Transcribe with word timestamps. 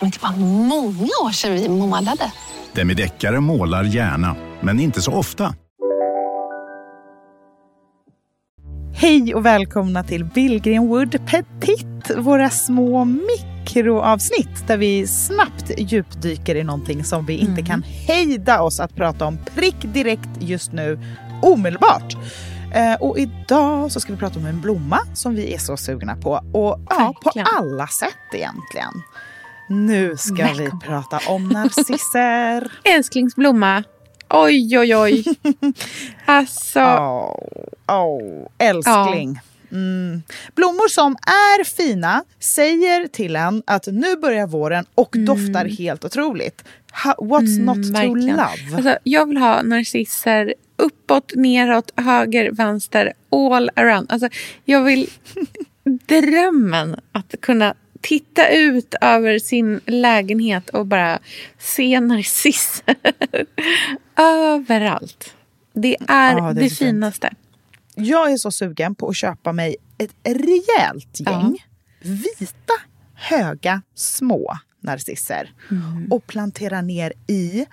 Men 0.00 0.10
det 0.10 0.22
var 0.22 0.36
många 0.66 1.10
år 1.24 1.32
sedan 1.32 1.52
vi 1.52 1.68
målade. 1.68 2.32
Demideckare 2.72 3.40
målar 3.40 3.84
gärna, 3.84 4.36
men 4.60 4.80
inte 4.80 5.02
så 5.02 5.12
ofta. 5.12 5.54
Hej 8.96 9.34
och 9.34 9.46
välkomna 9.46 10.04
till 10.04 10.24
Billgren 10.24 10.88
Wood 10.88 11.26
Petit, 11.26 12.10
våra 12.16 12.50
små 12.50 13.04
mikroavsnitt 13.04 14.66
där 14.66 14.76
vi 14.76 15.06
snabbt 15.06 15.70
djupdyker 15.78 16.54
i 16.54 16.64
någonting 16.64 17.04
som 17.04 17.26
vi 17.26 17.34
inte 17.34 17.62
kan 17.62 17.82
hejda 17.82 18.62
oss 18.62 18.80
att 18.80 18.96
prata 18.96 19.24
om 19.24 19.38
prick 19.54 19.76
direkt 19.82 20.28
just 20.40 20.72
nu, 20.72 20.98
omedelbart. 21.42 22.16
Eh, 22.74 22.94
och 23.00 23.18
idag 23.18 23.92
så 23.92 24.00
ska 24.00 24.12
vi 24.12 24.18
prata 24.18 24.38
om 24.38 24.46
en 24.46 24.60
blomma 24.60 24.98
som 25.14 25.34
vi 25.34 25.54
är 25.54 25.58
så 25.58 25.76
sugna 25.76 26.16
på. 26.16 26.30
Och 26.52 26.80
ja, 26.90 27.14
på 27.22 27.30
alla 27.58 27.86
sätt 27.86 28.34
egentligen. 28.34 28.92
Nu 29.68 30.16
ska 30.16 30.52
vi 30.52 30.70
prata 30.84 31.20
om 31.28 31.48
narcisser. 31.48 32.72
Älsklingsblomma. 32.84 33.84
Oj, 34.30 34.78
oj, 34.78 34.96
oj. 34.96 35.24
Alltså, 36.24 36.80
Åh, 36.80 37.36
åh, 37.88 38.48
älskling. 38.58 39.40
Mm. 39.72 40.22
Blommor 40.54 40.88
som 40.88 41.12
är 41.26 41.64
fina 41.64 42.24
säger 42.40 43.08
till 43.08 43.36
en 43.36 43.62
att 43.66 43.86
nu 43.86 44.16
börjar 44.16 44.46
våren 44.46 44.84
och 44.94 45.16
doftar 45.18 45.64
helt 45.64 46.04
otroligt. 46.04 46.64
Ha, 47.04 47.14
what's 47.14 47.58
not 47.64 47.74
to 47.74 47.80
Mm. 47.80 47.92
verkligen. 47.92 48.36
love? 48.36 48.76
Alltså, 48.76 48.98
jag 49.02 49.28
vill 49.28 49.36
ha 49.36 49.62
narcisser 49.62 50.54
uppåt, 50.76 51.32
neråt, 51.34 51.92
höger, 51.96 52.50
vänster, 52.52 53.12
all 53.30 53.70
around. 53.76 54.12
Alltså, 54.12 54.28
jag 54.64 54.82
vill... 54.82 55.10
Drömmen 56.08 56.96
att 57.12 57.34
kunna 57.40 57.74
titta 58.08 58.48
ut 58.48 58.94
över 59.00 59.38
sin 59.38 59.80
lägenhet 59.86 60.70
och 60.70 60.86
bara 60.86 61.18
se 61.58 62.00
narcisser 62.00 62.94
överallt. 64.16 65.34
Det 65.72 65.96
är 66.08 66.36
Ja, 66.36 66.52
det 66.52 66.60
det, 66.60 66.64
är 66.64 66.68
så 66.68 66.74
fint. 66.76 66.88
finaste. 66.90 67.30
Jag 67.94 68.32
är 68.32 68.36
så 68.36 68.50
sugen 68.50 68.94
på 68.94 69.08
att 69.08 69.16
köpa 69.16 69.52
mig 69.52 69.76
ett 69.98 70.14
rejält 70.24 71.20
gäng 71.20 71.58
vita, 72.02 72.72
höga, 73.14 73.82
små 73.94 74.52
narcisser 74.80 75.52
Mm. 75.70 76.12
och 76.12 76.26
plantera 76.26 76.80
ner 76.82 77.12
i 77.26 77.66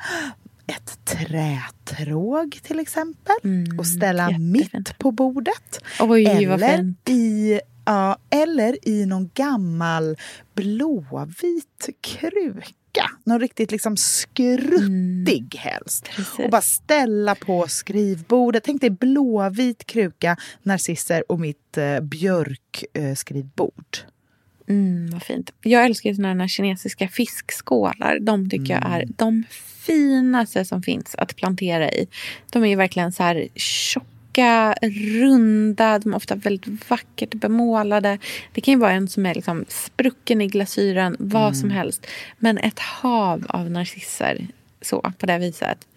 ett 0.67 1.05
trätråg 1.05 2.59
till 2.63 2.79
exempel 2.79 3.35
och 3.79 3.87
ställa 3.87 4.29
Mm, 4.29 4.55
jättefint. 4.55 4.87
mitt 4.87 4.97
på 4.97 5.11
bordet. 5.11 5.83
Oj, 5.99 6.25
eller 6.25 6.93
i, 7.09 7.59
ja, 7.85 8.17
eller 8.29 8.87
i 8.87 9.05
någon 9.05 9.29
gammal 9.33 10.17
blåvit 10.53 11.89
kruka. 12.01 13.11
Någon 13.23 13.39
riktigt 13.39 13.71
liksom 13.71 13.97
skruttig 13.97 15.55
helst. 15.57 16.07
Mm. 16.07 16.15
Precis. 16.15 16.39
Och 16.39 16.49
bara 16.49 16.61
ställa 16.61 17.35
på 17.35 17.67
skrivbordet. 17.67 18.63
Tänk 18.63 18.81
dig 18.81 18.89
blåvit 18.89 19.85
kruka, 19.85 20.37
narcisser 20.63 21.31
och 21.31 21.39
mitt 21.39 21.77
eh, 21.77 21.99
björkskrivbord. 21.99 23.97
Mm, 24.67 25.09
vad 25.11 25.23
fint. 25.23 25.53
Jag 25.61 25.85
älskar 25.85 26.09
ju 26.09 26.15
såna 26.15 26.33
här 26.33 26.47
kinesiska 26.47 27.07
fiskskålar. 27.07 28.19
De 28.19 28.49
tycker 28.49 28.73
jag 28.73 28.83
är 28.91 29.05
de 29.17 29.43
finaste 29.85 30.65
som 30.65 30.83
finns 30.83 31.15
att 31.15 31.35
plantera 31.35 31.91
i. 31.91 32.07
De 32.51 32.63
är 32.63 32.67
ju 32.67 32.75
verkligen 32.75 33.11
så 33.11 33.23
här 33.23 33.47
tjocka, 33.55 34.07
runda, 34.81 35.99
de 35.99 36.13
är 36.13 36.17
ofta 36.17 36.35
väldigt 36.35 36.89
vackert 36.89 37.33
bemålade. 37.33 38.17
Det 38.53 38.61
kan 38.61 38.71
ju 38.73 38.79
vara 38.79 38.91
en 38.91 39.07
som 39.07 39.25
är 39.25 39.35
liksom 39.35 39.65
sprucken 39.67 40.41
i 40.41 40.47
glasyren, 40.47 41.15
vad 41.19 41.57
som 41.57 41.69
helst. 41.69 42.07
Men 42.37 42.57
ett 42.57 42.79
hav 42.79 43.45
av 43.49 43.71
narcisser 43.71 44.47
så, 44.81 45.13
på 45.17 45.25
det 45.25 45.37
viset. 45.37 45.87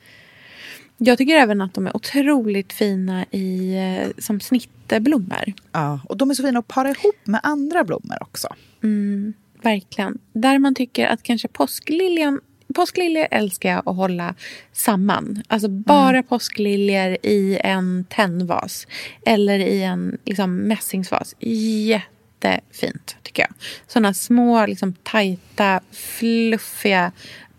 Jag 0.98 1.18
tycker 1.18 1.34
även 1.34 1.60
att 1.60 1.74
de 1.74 1.86
är 1.86 1.96
otroligt 1.96 2.72
fina 2.72 3.24
i, 3.30 3.74
eh, 3.76 4.10
som 4.18 4.40
snittblommor. 4.40 5.52
Ja, 5.72 6.00
och 6.08 6.16
de 6.16 6.30
är 6.30 6.34
så 6.34 6.42
fina 6.42 6.58
att 6.58 6.68
para 6.68 6.90
ihop 6.90 7.16
med 7.24 7.40
andra 7.42 7.84
blommor 7.84 8.16
också. 8.20 8.48
Mm, 8.82 9.34
verkligen. 9.62 10.18
Där 10.32 10.58
man 10.58 10.74
tycker 10.74 11.06
att 11.06 11.22
kanske 11.22 11.48
påskliljan... 11.48 12.40
Påskliljor 12.74 13.26
älskar 13.30 13.70
jag 13.70 13.82
att 13.86 13.96
hålla 13.96 14.34
samman. 14.72 15.42
Alltså 15.48 15.68
bara 15.68 16.22
påskliljor 16.22 17.16
i 17.22 17.58
en 17.64 18.04
tennvas. 18.08 18.86
Eller 19.26 19.58
i 19.58 19.82
en 19.82 20.18
liksom, 20.24 20.56
mässingsvas. 20.56 21.34
Jättefint, 21.38 23.16
tycker 23.22 23.42
jag. 23.42 23.52
Såna 23.86 24.14
små, 24.14 24.66
liksom, 24.66 24.94
tajta, 25.02 25.80
fluffiga 25.92 27.12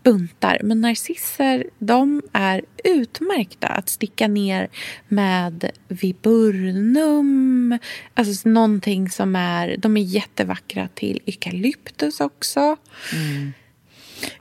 buntar. 0.06 0.60
Men 0.62 0.80
narcisser, 0.80 1.66
de 1.78 2.22
är 2.32 2.62
utmärkta 2.84 3.66
att 3.66 3.88
sticka 3.88 4.28
ner 4.28 4.68
med 5.08 5.70
viburnum. 5.88 7.78
Alltså 8.14 8.48
någonting 8.48 9.10
som 9.10 9.36
är... 9.36 9.76
De 9.78 9.96
är 9.96 10.00
jättevackra 10.00 10.88
till 10.94 11.20
eukalyptus 11.26 12.20
också. 12.20 12.76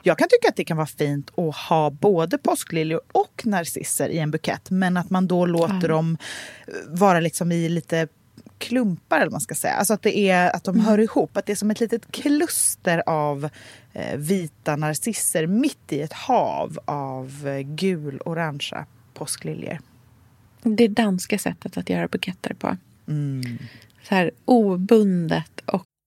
Jag 0.03 0.17
kan 0.17 0.27
tycka 0.27 0.49
att 0.49 0.55
det 0.55 0.63
kan 0.63 0.77
vara 0.77 0.87
fint 0.87 1.31
att 1.39 1.55
ha 1.55 1.89
både 1.89 2.37
påskliljor 2.37 3.01
och 3.11 3.41
narcisser 3.45 4.09
i 4.09 4.17
en 4.17 4.31
bukett. 4.31 4.69
Men 4.69 4.97
att 4.97 5.09
man 5.09 5.27
då 5.27 5.45
låter 5.45 5.87
dem 5.87 6.17
eh, 6.67 6.73
vara 6.87 7.19
liksom 7.19 7.51
i 7.51 7.69
lite 7.69 8.07
klumpar 8.57 9.15
eller 9.17 9.25
vad 9.25 9.31
man 9.31 9.41
ska 9.41 9.55
säga. 9.55 9.73
Alltså 9.73 9.93
att, 9.93 10.01
det 10.01 10.17
är, 10.17 10.55
att 10.55 10.63
de 10.63 10.79
hör 10.79 10.97
ihop. 10.97 11.37
Att 11.37 11.45
det 11.45 11.51
är 11.51 11.55
som 11.55 11.71
ett 11.71 11.79
litet 11.79 12.11
kluster 12.11 13.03
av 13.05 13.49
eh, 13.93 14.17
vita 14.17 14.75
narcisser 14.75 15.47
mitt 15.47 15.91
i 15.91 16.01
ett 16.01 16.13
hav 16.13 16.79
av 16.85 17.47
eh, 17.47 17.59
gul-orangea 17.59 18.85
påskliljor. 19.13 19.79
Det 20.63 20.87
danska 20.87 21.39
sättet 21.39 21.77
att 21.77 21.89
göra 21.89 22.07
buketter 22.07 22.53
på. 22.53 22.77
Så 24.07 24.15
här 24.15 24.31
obundet 24.45 25.61
och 25.65 25.85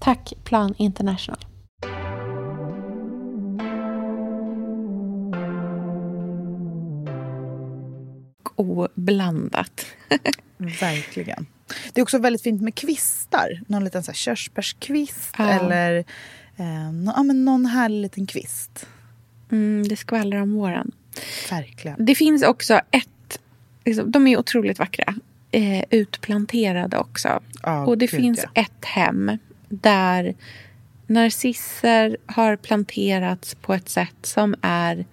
Tack 0.00 0.32
Plan 0.44 0.74
International. 0.78 1.38
Oblandat. 8.56 9.86
Verkligen. 10.58 11.46
Det 11.92 12.00
är 12.00 12.02
också 12.02 12.18
väldigt 12.18 12.42
fint 12.42 12.62
med 12.62 12.74
kvistar. 12.74 13.60
Någon 13.66 13.84
liten 13.84 14.02
så 14.02 14.10
här 14.10 14.16
körsbärskvist 14.16 15.34
Ja. 15.38 15.50
eller 15.50 15.98
eh, 16.56 16.92
ja, 17.06 17.22
men 17.22 17.44
någon 17.44 17.66
härlig 17.66 18.00
liten 18.02 18.26
kvist. 18.26 18.86
Mm, 19.50 19.88
det 19.88 19.96
skvallrar 19.96 20.40
om 20.40 20.52
våren. 20.54 20.92
Verkligen. 21.50 22.04
Det 22.06 22.14
finns 22.14 22.42
också 22.42 22.74
ett... 22.90 23.40
Liksom, 23.84 24.10
de 24.10 24.26
är 24.26 24.38
otroligt 24.38 24.78
vackra. 24.78 25.14
Eh, 25.50 25.84
utplanterade 25.90 26.98
också. 26.98 27.40
Ja, 27.62 27.86
och 27.86 27.98
det 27.98 28.06
gud, 28.06 28.20
finns 28.20 28.40
ja. 28.54 28.62
ett 28.62 28.84
hem 28.84 29.38
där 29.72 30.34
narcisser 31.06 32.16
har 32.26 32.56
planterats 32.56 33.54
på 33.54 33.74
ett 33.74 33.88
sätt 33.88 34.16
som 34.22 34.54
är 34.62 35.04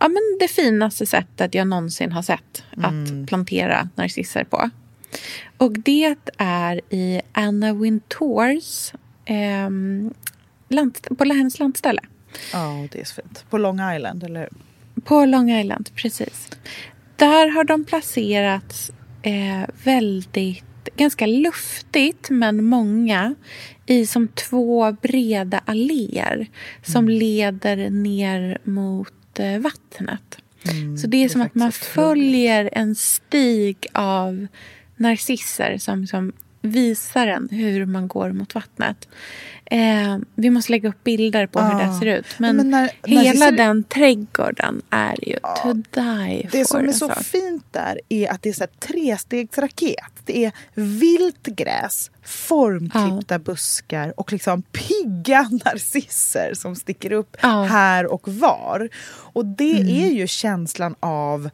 ja, 0.00 0.08
men 0.08 0.22
det 0.40 0.48
finaste 0.48 1.06
sättet 1.06 1.54
jag 1.54 1.68
någonsin 1.68 2.12
har 2.12 2.22
sett 2.22 2.64
Mm. 2.76 3.22
att 3.22 3.28
plantera 3.28 3.88
narcisser 3.94 4.44
på. 4.44 4.70
Och 5.56 5.72
det 5.72 6.16
är 6.38 6.80
i 6.90 7.20
Anna 7.32 7.72
Wintours 7.72 8.92
eh, 9.24 9.70
land, 10.68 10.98
på 11.18 11.24
hennes 11.24 11.58
landställe. 11.58 12.00
Ja, 12.52 12.86
det 12.92 13.00
är 13.00 13.04
så 13.04 13.14
fint. 13.14 13.44
På 13.50 13.58
Long 13.58 13.80
Island, 13.96 14.24
eller 14.24 14.40
hur? 14.40 14.50
På 15.02 15.24
Long 15.24 15.50
Island, 15.50 15.90
precis. 15.94 16.50
Där 17.16 17.48
har 17.48 17.64
de 17.64 17.84
placerats 17.84 18.90
eh, 19.22 19.62
väldigt, 19.84 20.64
ganska 20.96 21.26
luftigt 21.26 22.30
men 22.30 22.64
många 22.64 23.34
i 23.86 24.06
som 24.06 24.28
två 24.28 24.92
breda 24.92 25.58
alléer 25.64 26.46
som 26.82 27.04
Mm. 27.04 27.18
leder 27.18 27.90
ner 27.90 28.58
mot 28.64 29.38
eh, 29.38 29.58
vattnet. 29.58 30.38
Mm, 30.70 30.98
Så 30.98 31.06
det 31.06 31.24
är, 31.24 31.28
som 31.28 31.40
att 31.40 31.54
man 31.54 31.72
följer 31.72 32.70
en 32.72 32.94
stig 32.94 33.86
av 33.92 34.46
narcisser 34.96 35.78
som, 35.78 36.06
som 36.06 36.32
visar 36.62 37.26
en 37.26 37.48
hur 37.50 37.86
man 37.86 38.08
går 38.08 38.32
mot 38.32 38.54
vattnet. 38.54 39.08
Eh, 39.64 40.18
vi 40.34 40.50
måste 40.50 40.72
lägga 40.72 40.88
upp 40.88 41.04
bilder 41.04 41.46
på 41.46 41.60
hur 41.60 41.80
Ja. 41.80 41.86
det 41.86 41.98
ser 41.98 42.06
ut. 42.18 42.26
Men, 42.38 42.56
Men 42.56 42.70
när- 42.70 42.90
hela 43.06 43.22
narcisser- 43.46 43.56
den 43.56 43.84
trädgården 43.84 44.82
är 44.90 45.28
ju 45.28 45.36
to 45.62 45.72
die 45.72 46.48
Det 46.52 46.58
for. 46.58 46.64
som 46.64 46.88
är 46.88 46.92
så 46.92 47.08
alltså. 47.10 47.24
fint 47.24 47.64
där 47.70 48.00
är 48.08 48.30
att 48.30 48.42
det 48.42 48.48
är 48.48 48.52
så 48.52 48.66
trestegsraket. 48.78 50.12
Det 50.24 50.44
är 50.44 50.52
vilt 50.74 51.46
gräs, 51.46 52.10
formklippta 52.24 53.38
buskar 53.38 54.20
och 54.20 54.32
liksom 54.32 54.62
pigga 54.62 55.42
narcisser 55.64 56.54
som 56.54 56.76
sticker 56.76 57.12
upp 57.12 57.36
Ja. 57.42 57.62
här 57.62 58.06
och 58.12 58.28
var. 58.28 58.88
Och 59.08 59.46
det 59.46 59.80
Mm. 59.80 59.88
är 60.04 60.08
ju 60.10 60.26
känslan 60.26 60.94
av 61.00 61.50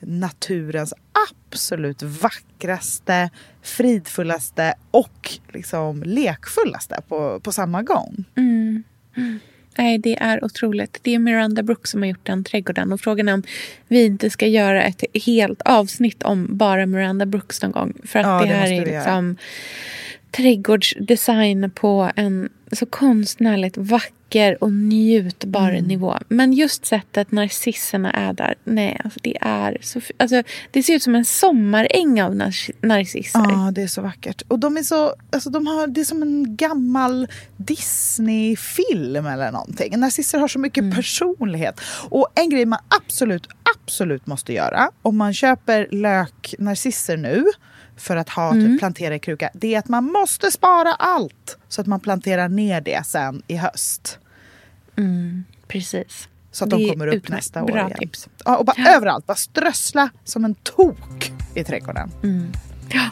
naturens 0.00 0.94
absolut 1.30 2.02
vackraste, 2.02 3.30
fridfullaste 3.62 4.74
och 4.90 5.30
liksom 5.52 6.02
lekfullaste 6.02 7.00
på, 7.08 7.40
på 7.40 7.52
samma 7.52 7.82
gång. 7.82 8.24
Mm. 8.36 8.82
Nej, 9.78 9.98
det 9.98 10.16
är 10.16 10.44
otroligt. 10.44 10.98
Det 11.02 11.14
är 11.14 11.18
Miranda 11.18 11.62
Brooks 11.62 11.90
som 11.90 12.02
har 12.02 12.08
gjort 12.08 12.26
den 12.26 12.44
trädgården. 12.44 12.92
Och 12.92 13.00
frågan 13.00 13.28
är 13.28 13.34
om 13.34 13.42
vi 13.88 14.04
inte 14.04 14.30
ska 14.30 14.46
göra 14.46 14.82
ett 14.82 15.04
helt 15.26 15.62
avsnitt 15.62 16.22
om 16.22 16.46
bara 16.56 16.86
Miranda 16.86 17.26
Brooks 17.26 17.62
någon 17.62 17.72
gång. 17.72 17.92
För 18.04 18.18
att 18.18 18.26
Ja, 18.26 18.40
det 18.40 18.46
det 18.46 18.54
här 18.54 18.66
är 18.66 18.72
göra. 18.72 18.84
liksom 18.98 19.36
trädgårdsdesign 20.30 21.70
på 21.70 22.10
en 22.16 22.48
så 22.72 22.86
konstnärligt 22.86 23.76
vacker 23.76 24.15
och 24.60 24.72
njutbar 24.72 25.68
Mm. 25.70 25.84
nivå. 25.84 26.16
Men 26.28 26.52
just 26.52 26.86
sättet 26.86 27.32
narcisserna 27.32 28.10
är 28.12 28.32
där, 28.32 28.54
nej, 28.64 29.00
alltså 29.04 29.20
det 29.22 29.36
är 29.40 29.78
så... 29.82 30.00
Alltså, 30.16 30.42
det 30.70 30.82
ser 30.82 30.94
ut 30.94 31.02
som 31.02 31.14
en 31.14 31.24
sommaräng 31.24 32.22
av 32.22 32.34
nar- 32.34 32.86
narcisser. 32.86 33.40
Ja, 33.50 33.70
det 33.74 33.82
är 33.82 33.86
så 33.86 34.02
vackert. 34.02 34.42
Och 34.48 34.58
de 34.58 34.76
är 34.76 34.82
så, 34.82 35.14
alltså 35.32 35.50
de 35.50 35.66
har, 35.66 35.86
det 35.86 36.00
är 36.00 36.04
som 36.04 36.22
en 36.22 36.56
gammal 36.56 37.28
Disney-film 37.56 39.26
eller 39.26 39.52
någonting. 39.52 39.98
Narcisser 40.00 40.38
har 40.38 40.48
så 40.48 40.58
mycket 40.58 40.82
Mm. 40.82 40.94
personlighet. 40.96 41.80
Och 42.10 42.28
en 42.34 42.50
grej 42.50 42.64
man 42.66 42.78
absolut, 42.88 43.48
absolut 43.76 44.26
måste 44.26 44.52
göra 44.52 44.90
om 45.02 45.16
man 45.16 45.34
köper 45.34 45.88
lök-narcisser 45.90 47.16
nu 47.16 47.44
för 47.96 48.16
att 48.16 48.28
ha, 48.28 48.50
Mm. 48.50 48.66
typ, 48.72 48.78
plantera 48.78 49.14
i 49.14 49.18
kruka, 49.18 49.50
det 49.54 49.74
är 49.74 49.78
att 49.78 49.88
man 49.88 50.04
måste 50.04 50.50
spara 50.50 50.92
allt 50.94 51.58
så 51.68 51.80
att 51.80 51.86
man 51.86 52.00
planterar 52.00 52.48
ner 52.48 52.80
det 52.80 53.06
sen 53.06 53.42
i 53.46 53.56
höst. 53.56 54.18
Mm, 54.98 55.44
precis. 55.68 56.28
Så 56.52 56.64
att 56.64 56.70
Det 56.70 56.76
de 56.76 56.90
kommer 56.90 57.06
upp 57.06 57.28
nästa 57.28 57.62
år 57.62 57.66
Bra 57.66 57.86
igen. 57.86 57.98
tips. 57.98 58.28
Ja, 58.44 58.56
och 58.56 58.64
bara 58.64 58.74
Ja. 58.76 58.96
överallt, 58.96 59.26
bara 59.26 59.34
strössla 59.36 60.10
som 60.24 60.44
en 60.44 60.54
tok 60.54 61.32
i 61.54 61.64
trädgården. 61.64 62.10
Mm. 62.22 62.46
Ja, 62.92 63.04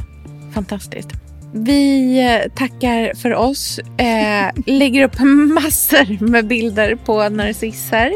fantastiskt. 0.55 1.09
Vi 1.57 2.19
eh, 2.25 2.53
tackar 2.53 3.15
för 3.15 3.35
oss. 3.35 3.79
Eh, 3.79 4.51
lägger 4.67 5.05
upp 5.05 5.21
massor 5.55 6.25
med 6.31 6.47
bilder 6.47 6.95
på 6.95 7.29
narcisser. 7.29 8.13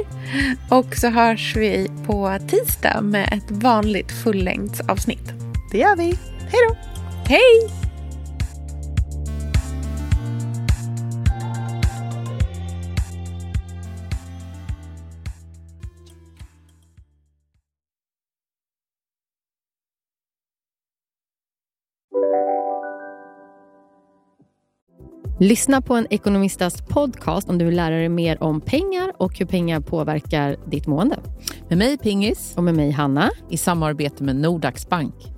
Och 0.70 0.96
så 0.96 1.08
hörs 1.08 1.56
vi 1.56 1.90
på 2.06 2.38
tisdag 2.48 3.00
med 3.00 3.28
ett 3.32 3.50
vanligt 3.50 4.12
fullängdsavsnitt. 4.12 5.32
Det 5.72 5.78
gör 5.78 5.96
vi. 5.96 6.18
Hej 6.50 6.60
då! 6.68 6.76
Hej! 7.28 7.70
Lyssna 25.40 25.82
på 25.82 25.94
en 25.94 26.06
ekonomistas 26.10 26.82
podcast 26.82 27.48
om 27.48 27.58
du 27.58 27.64
vill 27.64 27.76
lära 27.76 27.94
dig 27.94 28.08
mer 28.08 28.42
om 28.42 28.60
pengar 28.60 29.12
och 29.16 29.38
hur 29.38 29.46
pengar 29.46 29.80
påverkar 29.80 30.56
ditt 30.66 30.86
mående. 30.86 31.18
Med 31.68 31.78
mig 31.78 31.98
Pingis. 31.98 32.54
Och 32.56 32.64
med 32.64 32.74
mig 32.74 32.90
Hanna. 32.90 33.30
I 33.50 33.56
samarbete 33.56 34.24
med 34.24 34.36
Nordax 34.36 34.88
Bank. 34.88 35.37